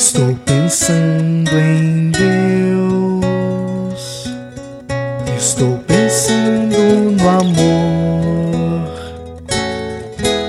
[0.00, 3.20] Estou pensando em Deus.
[5.36, 6.74] Estou pensando
[7.20, 8.88] no amor.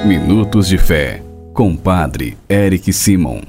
[0.05, 1.21] Minutos de Fé,
[1.53, 3.41] com Padre Eric Simon.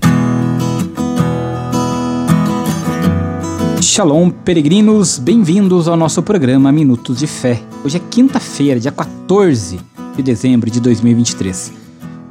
[3.80, 7.62] Shalom, peregrinos, bem-vindos ao nosso programa Minutos de Fé.
[7.84, 9.78] Hoje é quinta-feira, dia 14
[10.16, 11.81] de dezembro de 2023.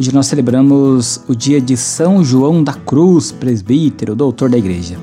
[0.01, 4.97] Hoje nós celebramos o dia de São João da Cruz, presbítero, doutor da igreja.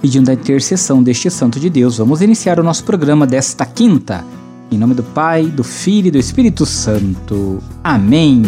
[0.00, 4.24] Pedindo a intercessão deste santo de Deus, vamos iniciar o nosso programa desta quinta.
[4.72, 7.62] Em nome do Pai, do Filho e do Espírito Santo.
[7.84, 8.40] Amém.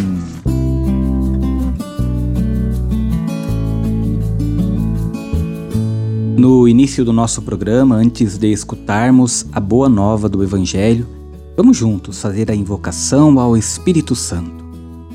[6.39, 11.07] No início do nosso programa, antes de escutarmos a boa nova do Evangelho,
[11.55, 14.60] vamos juntos fazer a invocação ao Espírito Santo.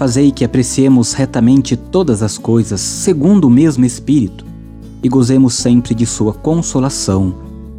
[0.00, 4.46] Fazei que apreciemos retamente todas as coisas segundo o mesmo Espírito
[5.02, 7.34] e gozemos sempre de Sua consolação.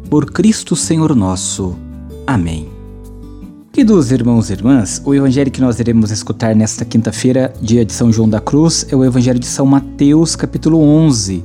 [0.08, 1.74] Por Cristo Senhor nosso.
[2.24, 2.68] Amém.
[3.72, 8.12] Queridos irmãos e irmãs, o evangelho que nós iremos escutar nesta quinta-feira, dia de São
[8.12, 11.44] João da Cruz, é o evangelho de São Mateus, capítulo 11,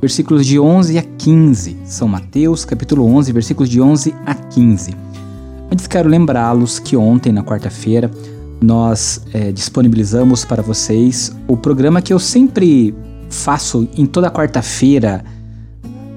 [0.00, 1.76] versículos de 11 a 15.
[1.84, 4.92] São Mateus, capítulo 11, versículos de 11 a 15.
[5.70, 8.10] Antes quero lembrá-los que ontem, na quarta-feira,
[8.60, 12.94] nós é, disponibilizamos para vocês o programa que eu sempre
[13.28, 15.24] faço em toda quarta-feira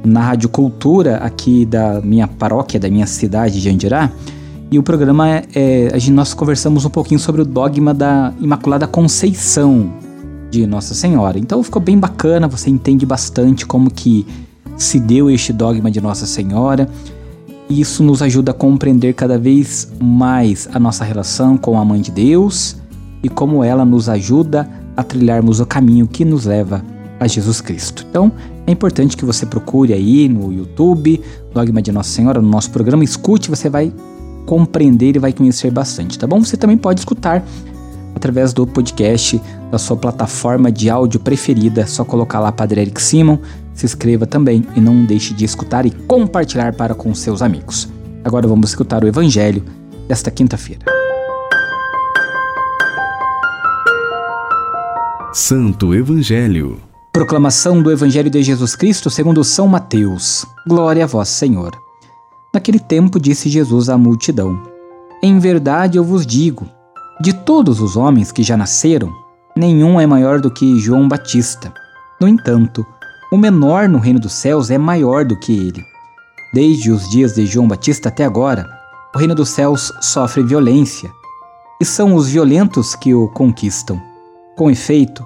[0.03, 4.11] na Rádio Cultura aqui da minha paróquia, da minha cidade de Andirá.
[4.71, 8.33] E o programa é, é a gente, nós conversamos um pouquinho sobre o dogma da
[8.39, 9.91] Imaculada Conceição
[10.49, 11.37] de Nossa Senhora.
[11.37, 14.25] Então ficou bem bacana, você entende bastante como que
[14.77, 16.87] se deu este dogma de Nossa Senhora
[17.69, 22.01] e isso nos ajuda a compreender cada vez mais a nossa relação com a Mãe
[22.01, 22.77] de Deus
[23.21, 26.83] e como ela nos ajuda a trilharmos o caminho que nos leva
[27.19, 28.05] a Jesus Cristo.
[28.09, 28.31] Então,
[28.65, 31.21] é importante que você procure aí no YouTube,
[31.53, 33.93] Dogma de Nossa Senhora, no nosso programa, escute, você vai
[34.45, 36.43] compreender e vai conhecer bastante, tá bom?
[36.43, 37.45] Você também pode escutar
[38.15, 43.01] através do podcast da sua plataforma de áudio preferida, é só colocar lá Padre Eric
[43.01, 43.37] Simon
[43.79, 47.87] se inscreva também e não deixe de escutar e compartilhar para com seus amigos.
[48.25, 49.63] Agora vamos escutar o Evangelho
[50.07, 50.83] desta quinta-feira.
[55.31, 56.81] Santo Evangelho.
[57.13, 60.45] Proclamação do Evangelho de Jesus Cristo segundo São Mateus.
[60.67, 61.71] Glória a vós, Senhor.
[62.53, 64.61] Naquele tempo disse Jesus à multidão:
[65.23, 66.67] Em verdade eu vos digo,
[67.21, 69.09] de todos os homens que já nasceram,
[69.55, 71.73] nenhum é maior do que João Batista.
[72.19, 72.85] No entanto,
[73.31, 75.85] o menor no reino dos céus é maior do que ele.
[76.53, 78.67] Desde os dias de João Batista até agora,
[79.13, 81.11] o reino dos céus sofre violência,
[81.79, 84.01] e são os violentos que o conquistam.
[84.57, 85.25] Com efeito,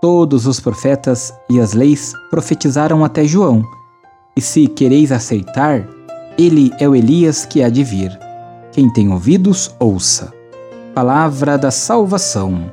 [0.00, 3.64] todos os profetas e as leis profetizaram até João,
[4.36, 5.86] e se quereis aceitar,
[6.38, 8.16] ele é o Elias que há de vir.
[8.72, 10.32] Quem tem ouvidos, ouça.
[10.94, 12.70] Palavra da salvação.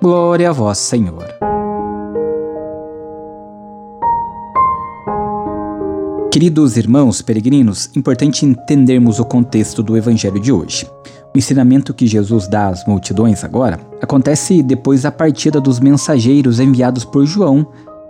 [0.00, 1.49] Glória a vós, Senhor.
[6.30, 10.86] Queridos irmãos peregrinos, importante entendermos o contexto do evangelho de hoje.
[11.34, 17.04] O ensinamento que Jesus dá às multidões agora acontece depois da partida dos mensageiros enviados
[17.04, 17.66] por João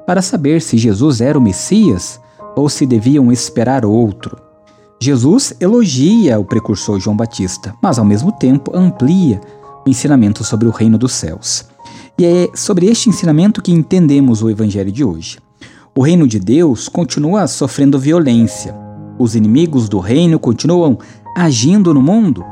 [0.06, 2.20] para saber se Jesus era o Messias
[2.54, 4.36] ou se deviam esperar outro.
[5.00, 9.40] Jesus elogia o precursor João Batista, mas ao mesmo tempo amplia
[9.86, 11.64] o ensinamento sobre o reino dos céus.
[12.18, 15.38] E é sobre este ensinamento que entendemos o evangelho de hoje.
[15.92, 18.72] O reino de Deus continua sofrendo violência.
[19.18, 20.96] Os inimigos do reino continuam
[21.36, 22.44] agindo no mundo.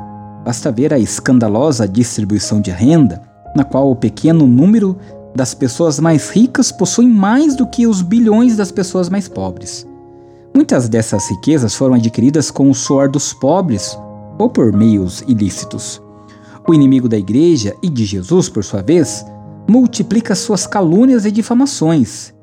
[0.44, 3.22] Basta ver a escandalosa distribuição de renda,
[3.54, 4.98] na qual o pequeno número
[5.36, 9.86] das pessoas mais ricas possuem mais do que os bilhões das pessoas mais pobres.
[10.52, 13.96] Muitas dessas riquezas foram adquiridas com o suor dos pobres
[14.36, 16.02] ou por meios ilícitos.
[16.68, 19.24] O inimigo da igreja e de Jesus, por sua vez,
[19.68, 22.36] multiplica suas calúnias e difamações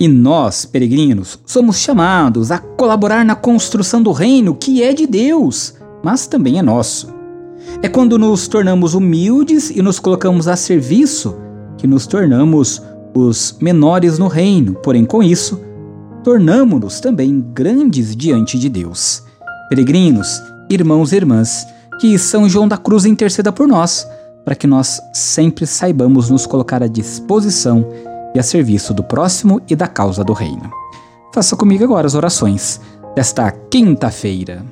[0.00, 5.74] e nós, peregrinos, somos chamados a colaborar na construção do reino que é de Deus,
[6.04, 7.12] mas também é nosso.
[7.82, 11.34] É quando nos tornamos humildes e nos colocamos a serviço
[11.76, 12.80] que nos tornamos
[13.14, 15.60] os menores no reino, porém, com isso,
[16.22, 19.22] tornamo-nos também grandes diante de Deus.
[19.68, 20.40] Peregrinos,
[20.70, 21.66] irmãos e irmãs,
[22.00, 24.06] que São João da Cruz interceda por nós,
[24.44, 27.86] para que nós sempre saibamos nos colocar à disposição
[28.38, 30.70] a serviço do próximo e da causa do reino.
[31.34, 32.80] Faça comigo agora as orações
[33.14, 34.64] desta quinta-feira.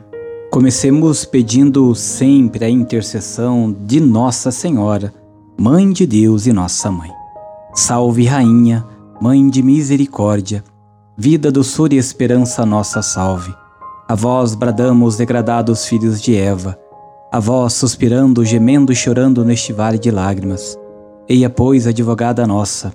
[0.51, 5.13] Comecemos pedindo sempre a intercessão de Nossa Senhora,
[5.59, 7.11] Mãe de Deus e Nossa Mãe.
[7.75, 8.87] Salve, Rainha,
[9.21, 10.65] Mãe de Misericórdia,
[11.17, 13.55] vida, doçura e esperança, nossa salve.
[14.09, 16.79] A vós bradamos, degradados filhos de Eva,
[17.33, 20.79] a vós suspirando, gemendo e chorando neste vale de lágrimas.
[21.29, 22.95] Eia, pois, advogada nossa,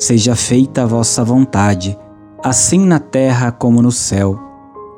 [0.00, 1.94] Seja feita a vossa vontade,
[2.42, 4.40] assim na terra como no céu.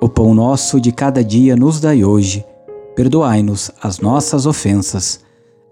[0.00, 2.44] O pão nosso de cada dia nos dai hoje.
[2.94, 5.18] Perdoai-nos as nossas ofensas,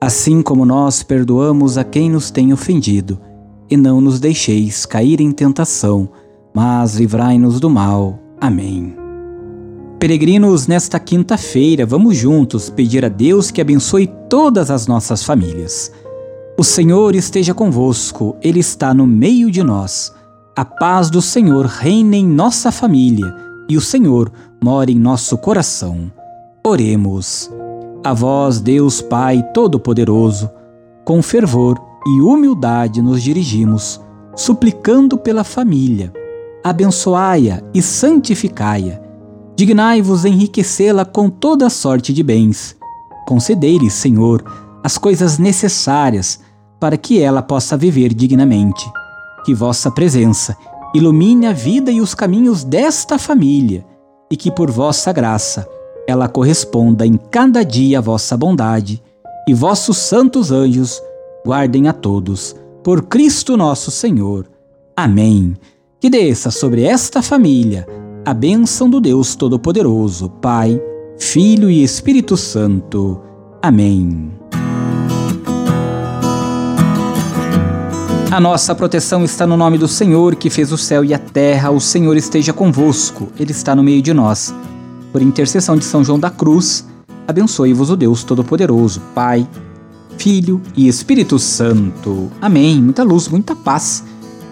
[0.00, 3.20] assim como nós perdoamos a quem nos tem ofendido.
[3.70, 6.08] E não nos deixeis cair em tentação,
[6.52, 8.18] mas livrai-nos do mal.
[8.40, 8.96] Amém.
[10.00, 15.92] Peregrinos, nesta quinta-feira, vamos juntos pedir a Deus que abençoe todas as nossas famílias.
[16.60, 20.12] O Senhor esteja convosco, Ele está no meio de nós.
[20.54, 23.34] A paz do Senhor reina em nossa família
[23.66, 24.30] e o Senhor
[24.62, 26.12] mora em nosso coração.
[26.62, 27.50] Oremos.
[28.04, 30.50] A vós, Deus Pai Todo-Poderoso,
[31.02, 33.98] com fervor e humildade nos dirigimos,
[34.36, 36.12] suplicando pela família.
[36.62, 39.00] Abençoai-a e santificai-a.
[39.56, 42.76] Dignai-vos enriquecê-la com toda sorte de bens.
[43.26, 44.44] Concedei-lhe, Senhor,
[44.84, 46.49] as coisas necessárias
[46.80, 48.90] para que ela possa viver dignamente.
[49.44, 50.56] Que vossa presença
[50.94, 53.84] ilumine a vida e os caminhos desta família
[54.30, 55.68] e que por vossa graça
[56.06, 59.02] ela corresponda em cada dia à vossa bondade
[59.46, 61.00] e vossos santos anjos
[61.44, 62.56] guardem a todos.
[62.82, 64.46] Por Cristo nosso Senhor.
[64.96, 65.56] Amém.
[66.00, 67.86] Que desça sobre esta família
[68.24, 70.80] a bênção do Deus Todo-Poderoso, Pai,
[71.18, 73.20] Filho e Espírito Santo.
[73.62, 74.39] Amém.
[78.30, 81.72] A nossa proteção está no nome do Senhor, que fez o céu e a terra.
[81.72, 84.54] O Senhor esteja convosco, Ele está no meio de nós.
[85.10, 86.86] Por intercessão de São João da Cruz,
[87.26, 89.48] abençoe-vos o Deus Todo-Poderoso, Pai,
[90.16, 92.30] Filho e Espírito Santo.
[92.40, 92.80] Amém.
[92.80, 94.04] Muita luz, muita paz.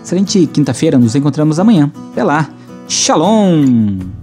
[0.02, 1.92] Excelente quinta-feira, nos encontramos amanhã.
[2.10, 2.50] Até lá.
[2.88, 4.17] Shalom!